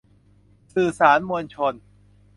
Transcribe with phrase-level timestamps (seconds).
[0.73, 1.73] สื่อสารมวลชน